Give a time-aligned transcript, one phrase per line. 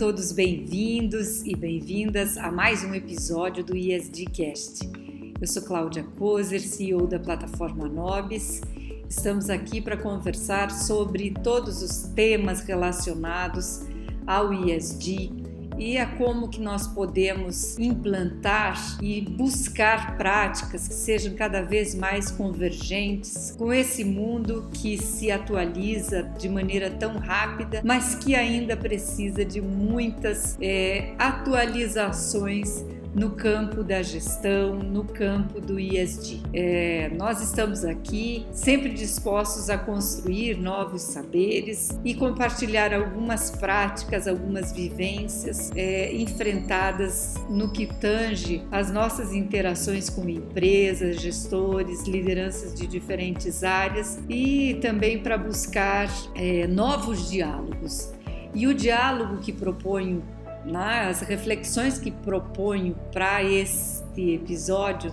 [0.00, 4.90] todos bem-vindos e bem-vindas a mais um episódio do ESDcast.
[5.38, 8.62] Eu sou Cláudia Kozer, CEO da plataforma Nobis.
[9.06, 13.82] Estamos aqui para conversar sobre todos os temas relacionados
[14.26, 15.39] ao ESG
[15.80, 22.30] e a como que nós podemos implantar e buscar práticas que sejam cada vez mais
[22.30, 29.42] convergentes com esse mundo que se atualiza de maneira tão rápida, mas que ainda precisa
[29.42, 36.42] de muitas é, atualizações no campo da gestão, no campo do ISD.
[36.52, 44.72] É, nós estamos aqui sempre dispostos a construir novos saberes e compartilhar algumas práticas, algumas
[44.72, 53.64] vivências é, enfrentadas no que tange as nossas interações com empresas, gestores, lideranças de diferentes
[53.64, 58.12] áreas e também para buscar é, novos diálogos.
[58.54, 60.22] E o diálogo que proponho
[60.64, 61.08] né?
[61.08, 65.12] As reflexões que proponho para este episódio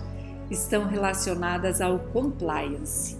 [0.50, 3.16] estão relacionadas ao compliance.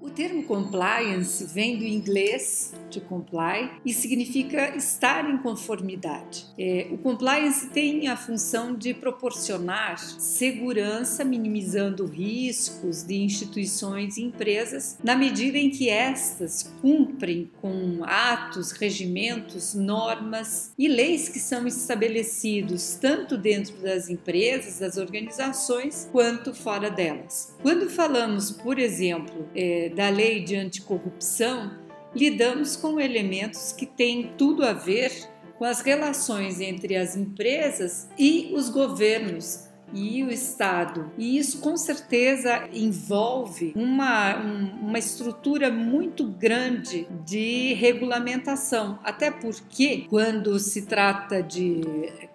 [0.00, 6.46] O termo compliance vem do inglês to comply e significa estar em conformidade.
[6.58, 14.98] É, o compliance tem a função de proporcionar segurança, minimizando riscos de instituições e empresas,
[15.02, 22.96] na medida em que estas cumprem com atos, regimentos, normas e leis que são estabelecidos
[23.00, 27.56] tanto dentro das empresas, das organizações, quanto fora delas.
[27.62, 31.81] Quando falamos, por exemplo, é, da lei de anticorrupção,
[32.14, 35.12] lidamos com elementos que têm tudo a ver
[35.58, 41.10] com as relações entre as empresas e os governos e o Estado.
[41.18, 50.58] E isso com certeza envolve uma, uma estrutura muito grande de regulamentação, até porque quando
[50.58, 51.82] se trata de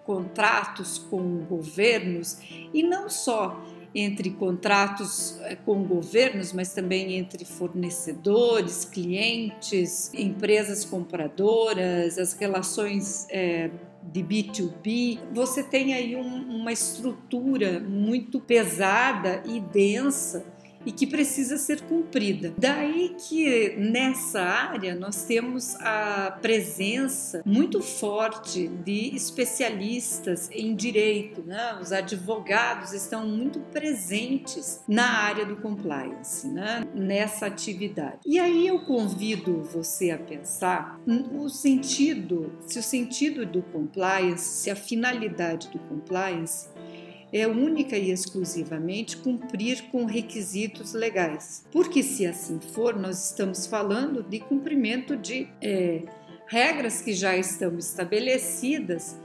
[0.04, 2.38] contratos com governos,
[2.72, 3.60] e não só
[3.94, 13.70] entre contratos eh, com governos, mas também entre fornecedores, clientes, empresas compradoras, as relações é,
[14.02, 20.44] de B2B, você tem aí um, uma estrutura muito pesada e densa
[20.84, 22.52] e que precisa ser cumprida.
[22.56, 31.78] Daí que nessa área nós temos a presença muito forte de especialistas em direito, né?
[31.80, 36.84] os advogados estão muito presentes na área do compliance, né?
[36.94, 38.18] nessa atividade.
[38.24, 44.70] E aí eu convido você a pensar o sentido, se o sentido do compliance, se
[44.70, 46.68] a finalidade do compliance
[47.32, 51.64] é única e exclusivamente cumprir com requisitos legais.
[51.70, 56.02] Porque, se assim for, nós estamos falando de cumprimento de é,
[56.46, 59.16] regras que já estão estabelecidas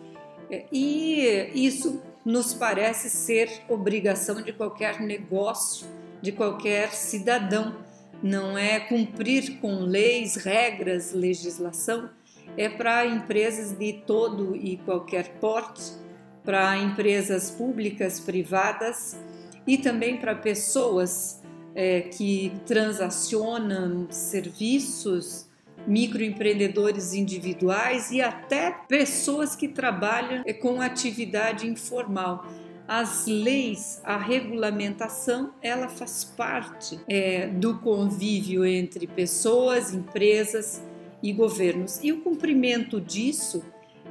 [0.49, 5.87] é, e isso nos parece ser obrigação de qualquer negócio,
[6.21, 7.83] de qualquer cidadão.
[8.21, 12.09] Não é cumprir com leis, regras, legislação,
[12.55, 16.02] é para empresas de todo e qualquer porte
[16.43, 19.17] para empresas públicas, privadas
[19.65, 21.41] e também para pessoas
[21.75, 25.47] é, que transacionam serviços,
[25.87, 32.45] microempreendedores individuais e até pessoas que trabalham é, com atividade informal.
[32.85, 40.83] As leis, a regulamentação, ela faz parte é, do convívio entre pessoas, empresas
[41.21, 41.99] e governos.
[42.03, 43.63] E o cumprimento disso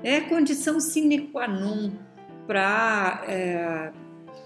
[0.02, 1.92] é condição sine qua non
[2.46, 3.92] para é,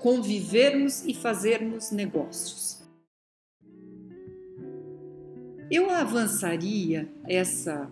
[0.02, 2.82] convivermos e fazermos negócios.
[5.70, 7.90] Eu avançaria essa,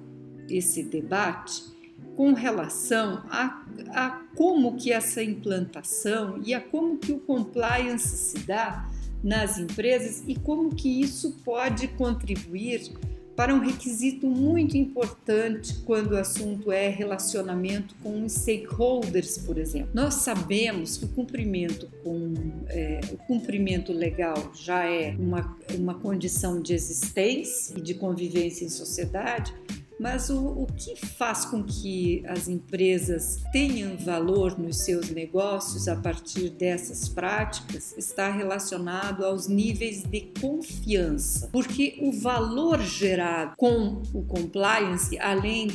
[0.48, 1.74] esse debate
[2.16, 8.46] com relação a, a como que essa implantação e a como que o compliance se
[8.46, 8.88] dá
[9.22, 12.92] nas empresas e como que isso pode contribuir
[13.36, 19.90] para um requisito muito importante quando o assunto é relacionamento com stakeholders, por exemplo.
[19.92, 22.32] Nós sabemos que o cumprimento com
[22.68, 28.68] é, o cumprimento legal já é uma, uma condição de existência e de convivência em
[28.68, 29.52] sociedade,
[29.98, 35.96] mas o, o que faz com que as empresas tenham valor nos seus negócios a
[35.96, 44.22] partir dessas práticas está relacionado aos níveis de confiança, porque o valor gerado com o
[44.24, 45.68] compliance, além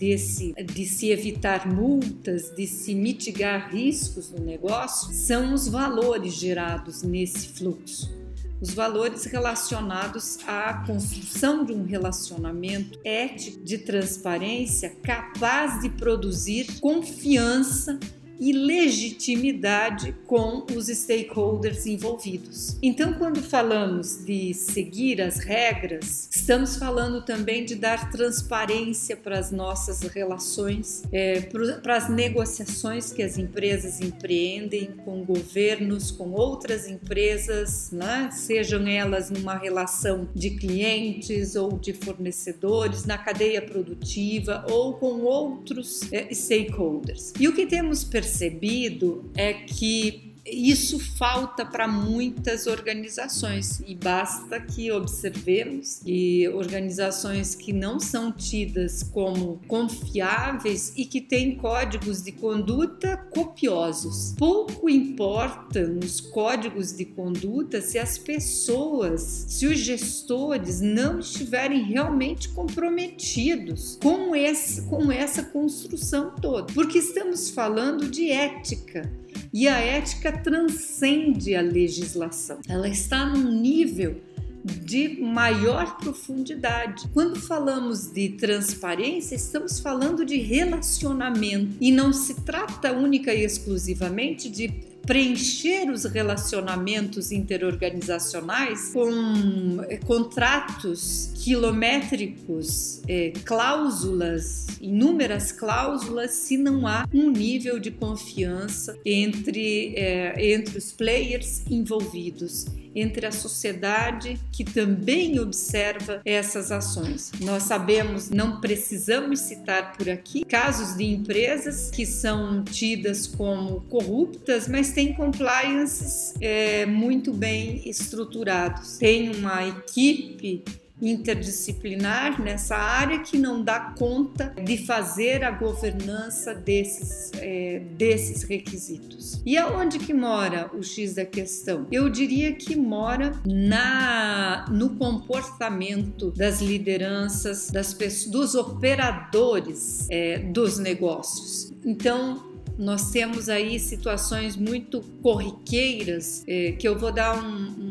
[0.00, 7.02] desse, de se evitar multas, de se mitigar riscos no negócio, são os valores gerados
[7.02, 8.19] nesse fluxo.
[8.60, 17.98] Os valores relacionados à construção de um relacionamento ético, de transparência, capaz de produzir confiança
[18.40, 22.78] e legitimidade com os stakeholders envolvidos.
[22.82, 29.52] Então, quando falamos de seguir as regras, estamos falando também de dar transparência para as
[29.52, 31.42] nossas relações, é,
[31.82, 38.30] para as negociações que as empresas empreendem com governos, com outras empresas, né?
[38.32, 46.10] sejam elas numa relação de clientes ou de fornecedores, na cadeia produtiva ou com outros
[46.10, 47.34] é, stakeholders.
[47.38, 54.60] E o que temos percebido percebido é que isso falta para muitas organizações e basta
[54.60, 62.32] que observemos que organizações que não são tidas como confiáveis e que têm códigos de
[62.32, 64.34] conduta copiosos.
[64.38, 72.48] Pouco importam os códigos de conduta se as pessoas, se os gestores não estiverem realmente
[72.48, 79.10] comprometidos com, esse, com essa construção toda, porque estamos falando de ética
[79.52, 82.60] e a ética transcende a legislação.
[82.68, 84.20] Ela está num nível
[84.64, 87.08] de maior profundidade.
[87.14, 94.50] Quando falamos de transparência, estamos falando de relacionamento e não se trata única e exclusivamente
[94.50, 106.86] de preencher os relacionamentos interorganizacionais com é, contratos quilométricos, é, cláusulas, inúmeras cláusulas, se não
[106.86, 114.64] há um nível de confiança entre, é, entre os players envolvidos entre a sociedade que
[114.64, 117.32] também observa essas ações.
[117.40, 124.68] Nós sabemos, não precisamos citar por aqui, casos de empresas que são tidas como corruptas,
[124.68, 128.98] mas têm compliances é, muito bem estruturados.
[128.98, 130.64] Tem uma equipe
[131.00, 139.40] interdisciplinar nessa área que não dá conta de fazer a governança desses, é, desses requisitos.
[139.44, 141.86] E aonde que mora o X da questão?
[141.90, 150.78] Eu diria que mora na no comportamento das lideranças, das pessoas, dos operadores é, dos
[150.78, 151.72] negócios.
[151.84, 152.50] Então,
[152.80, 157.89] nós temos aí situações muito corriqueiras, é, que eu vou dar um, um,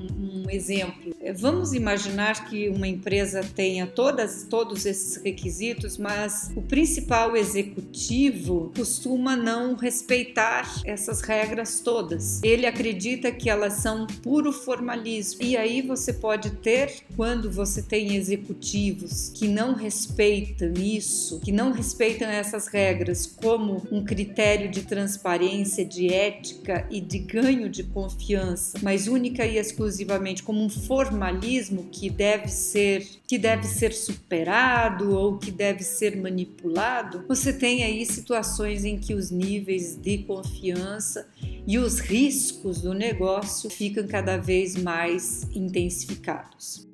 [0.49, 1.15] exemplo.
[1.21, 8.71] É, vamos imaginar que uma empresa tenha todas, todos esses requisitos, mas o principal executivo
[8.75, 12.41] costuma não respeitar essas regras todas.
[12.43, 15.43] Ele acredita que elas são puro formalismo.
[15.43, 21.71] E aí você pode ter, quando você tem executivos que não respeitam isso, que não
[21.71, 28.77] respeitam essas regras como um critério de transparência, de ética e de ganho de confiança,
[28.81, 35.37] mas única e exclusivamente como um formalismo que deve ser que deve ser superado ou
[35.37, 41.29] que deve ser manipulado, você tem aí situações em que os níveis de confiança
[41.67, 46.88] e os riscos do negócio ficam cada vez mais intensificados.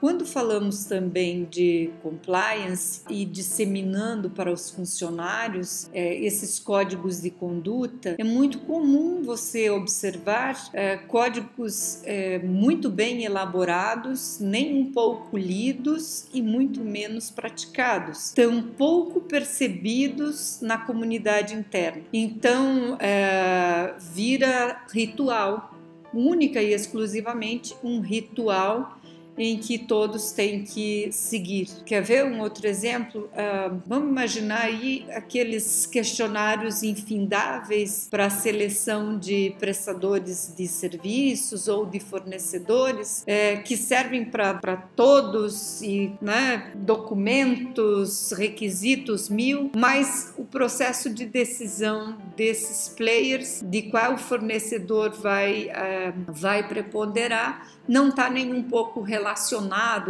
[0.00, 8.14] Quando falamos também de compliance e disseminando para os funcionários é, esses códigos de conduta,
[8.16, 16.28] é muito comum você observar é, códigos é, muito bem elaborados, nem um pouco lidos
[16.32, 22.02] e muito menos praticados, tão pouco percebidos na comunidade interna.
[22.12, 25.74] Então, é, vira ritual,
[26.14, 28.97] única e exclusivamente um ritual
[29.38, 31.68] em que todos têm que seguir.
[31.86, 33.30] Quer ver um outro exemplo?
[33.32, 42.00] Uh, vamos imaginar aí aqueles questionários infindáveis para seleção de prestadores de serviços ou de
[42.00, 51.24] fornecedores é, que servem para todos e né, documentos, requisitos mil, mas o processo de
[51.24, 59.00] decisão desses players de qual fornecedor vai, uh, vai preponderar não está nem um pouco
[59.00, 59.27] relacionado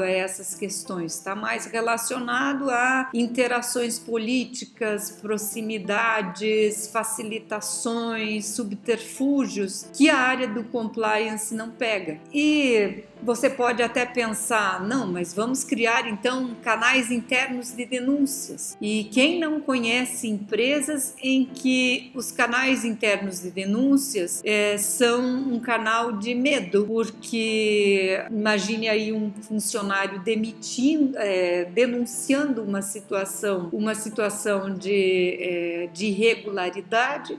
[0.01, 10.49] a essas questões, está mais relacionado a interações políticas, proximidades, facilitações, subterfúgios que a área
[10.49, 12.19] do compliance não pega.
[12.33, 18.77] E você pode até pensar, não, mas vamos criar então canais internos de denúncias.
[18.81, 25.61] E quem não conhece empresas em que os canais internos de denúncias é, são um
[25.61, 34.75] canal de medo, porque imagine aí um funcionário demitindo, é, denunciando uma situação, uma situação
[34.75, 37.39] de, é, de irregularidade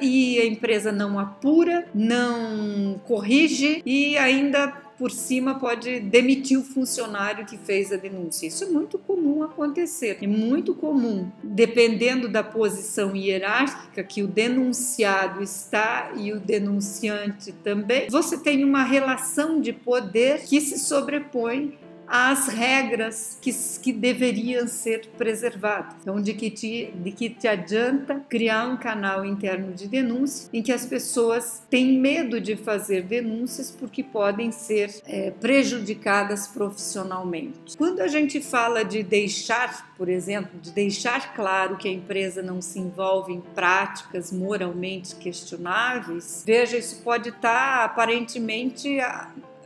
[0.00, 7.44] e a empresa não apura, não corrige e ainda por cima pode demitir o funcionário
[7.44, 8.46] que fez a denúncia.
[8.46, 10.18] Isso é muito comum acontecer.
[10.20, 18.08] É muito comum, dependendo da posição hierárquica que o denunciado está e o denunciante também,
[18.10, 25.08] você tem uma relação de poder que se sobrepõe às regras que, que deveriam ser
[25.18, 25.94] preservadas.
[26.00, 30.62] Então, de que, te, de que te adianta criar um canal interno de denúncia em
[30.62, 37.76] que as pessoas têm medo de fazer denúncias porque podem ser é, prejudicadas profissionalmente.
[37.76, 42.60] Quando a gente fala de deixar, por exemplo, de deixar claro que a empresa não
[42.62, 48.98] se envolve em práticas moralmente questionáveis, veja, isso pode estar aparentemente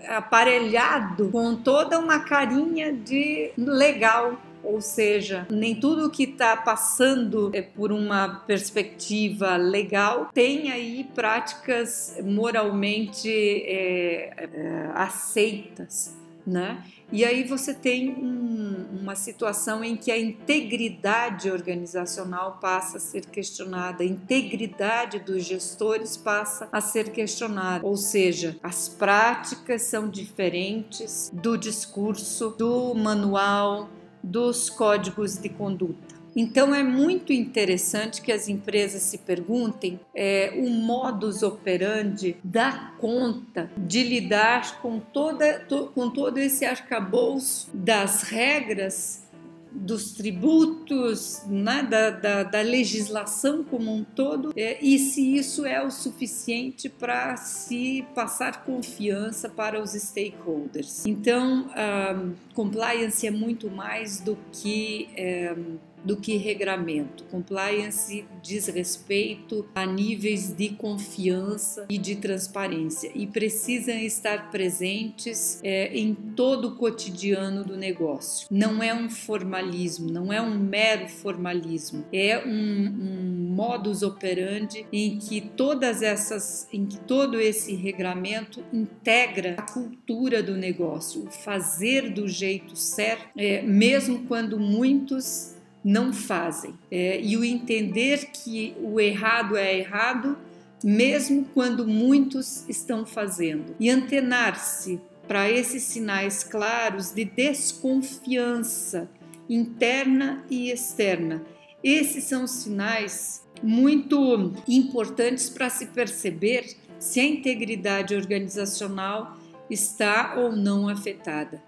[0.09, 7.63] aparelhado com toda uma carinha de legal, ou seja, nem tudo que está passando é
[7.63, 16.85] por uma perspectiva legal tem aí práticas moralmente é, é, aceitas, né?
[17.13, 23.27] E aí você tem um, uma situação em que a integridade organizacional passa a ser
[23.27, 31.31] questionada, a integridade dos gestores passa a ser questionada, ou seja, as práticas são diferentes
[31.33, 33.89] do discurso, do manual,
[34.23, 36.20] dos códigos de conduta.
[36.35, 43.71] Então é muito interessante que as empresas se perguntem é, o modus operandi dá conta
[43.77, 49.29] de lidar com, toda, to, com todo esse arcabouço das regras
[49.73, 55.85] dos tributos, né, da, da, da, legislação como um todo, é, e se isso é
[55.85, 61.07] o suficiente para se passar confiança para os stakeholders.
[61.07, 65.09] Então, um, compliance é muito mais do que.
[65.57, 67.25] Um, do que regramento.
[67.25, 75.97] Compliance diz respeito a níveis de confiança e de transparência e precisam estar presentes é,
[75.97, 78.49] em todo o cotidiano do negócio.
[78.51, 85.19] Não é um formalismo, não é um mero formalismo, é um, um modus operandi em
[85.19, 92.11] que todas essas, em que todo esse regramento integra a cultura do negócio, o fazer
[92.11, 96.75] do jeito certo, é, mesmo quando muitos não fazem.
[96.91, 100.39] É, e o entender que o errado é errado,
[100.83, 103.75] mesmo quando muitos estão fazendo.
[103.79, 109.09] E antenar-se para esses sinais claros de desconfiança
[109.49, 111.43] interna e externa.
[111.83, 119.37] Esses são sinais muito importantes para se perceber se a integridade organizacional
[119.69, 121.63] está ou não afetada.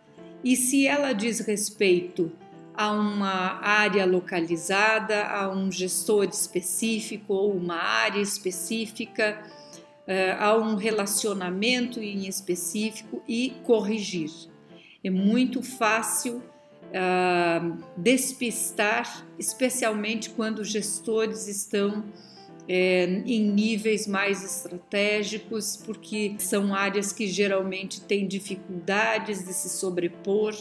[0.45, 2.33] E se ela diz respeito
[2.75, 9.43] a uma área localizada, a um gestor específico ou uma área específica,
[10.07, 14.31] eh, a um relacionamento em específico e corrigir.
[15.05, 16.43] É muito fácil
[16.93, 22.05] uh, despistar, especialmente quando gestores estão
[22.69, 30.55] é, em níveis mais estratégicos, porque são áreas que geralmente têm dificuldades de se sobrepor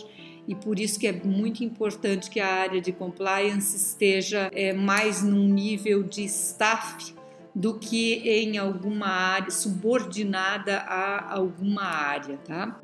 [0.47, 5.23] e por isso que é muito importante que a área de compliance esteja é, mais
[5.23, 7.13] num nível de staff
[7.53, 12.79] do que em alguma área subordinada a alguma área, tá?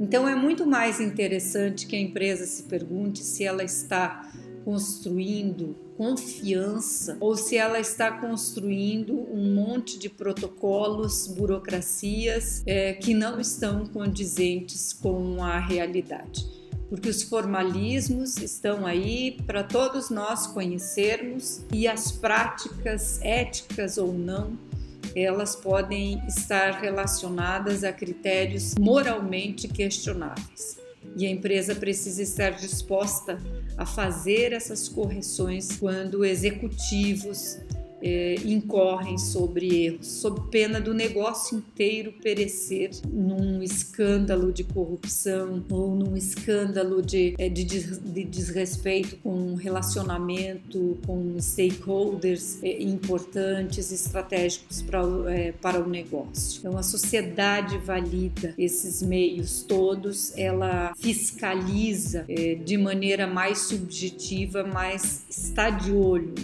[0.00, 4.30] Então é muito mais interessante que a empresa se pergunte se ela está
[4.64, 13.40] construindo confiança ou se ela está construindo um monte de protocolos, burocracias é, que não
[13.40, 16.46] estão condizentes com a realidade.
[16.88, 24.56] Porque os formalismos estão aí para todos nós conhecermos e as práticas éticas ou não
[25.16, 30.78] elas podem estar relacionadas a critérios moralmente questionáveis
[31.18, 33.38] e a empresa precisa estar disposta
[33.76, 37.58] a fazer essas correções quando executivos
[38.02, 45.94] é, incorrem sobre erros, sob pena do negócio inteiro perecer num escândalo de corrupção ou
[45.94, 55.00] num escândalo de, é, de, de desrespeito com relacionamento com stakeholders é, importantes, estratégicos para,
[55.32, 56.60] é, para o negócio.
[56.60, 62.26] Então, a sociedade valida esses meios todos, ela fiscaliza
[62.64, 66.34] de maneira mais subjetiva, mas está de olho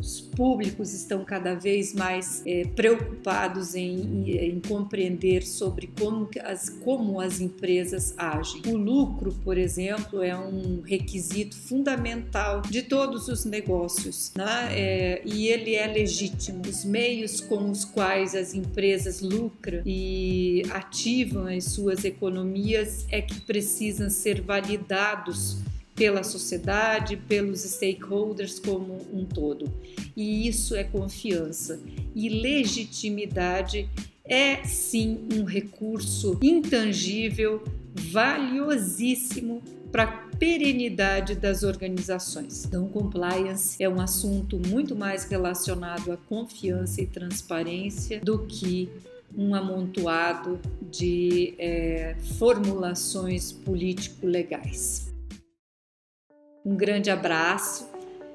[0.00, 7.20] os públicos estão cada vez mais é, preocupados em, em, compreender sobre como as, como
[7.20, 8.62] as empresas agem.
[8.66, 14.68] O lucro, por exemplo, é um requisito fundamental de todos os negócios né?
[14.70, 16.62] É, e ele é legítimo.
[16.66, 23.40] Os meios com os quais as empresas lucram e ativam as suas economias é que
[23.40, 25.58] precisam ser validados
[26.02, 29.72] pela sociedade, pelos stakeholders como um todo.
[30.16, 31.78] E isso é confiança.
[32.12, 33.88] E legitimidade
[34.24, 37.62] é sim um recurso intangível,
[37.94, 40.06] valiosíssimo para a
[40.36, 42.64] perenidade das organizações.
[42.64, 48.88] Então, compliance é um assunto muito mais relacionado à confiança e transparência do que
[49.36, 50.58] um amontoado
[50.90, 55.11] de é, formulações político-legais.
[56.64, 57.90] Um grande abraço.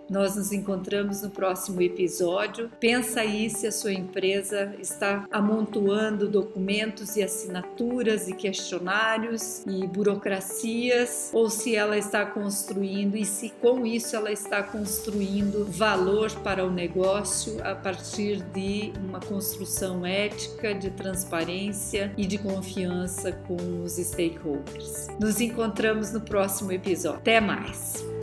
[0.09, 2.71] Nós nos encontramos no próximo episódio.
[2.79, 11.29] Pensa aí se a sua empresa está amontoando documentos e assinaturas e questionários e burocracias
[11.33, 16.71] ou se ela está construindo e se com isso ela está construindo valor para o
[16.71, 25.07] negócio a partir de uma construção ética, de transparência e de confiança com os stakeholders.
[25.19, 27.19] Nos encontramos no próximo episódio.
[27.19, 28.16] Até mais!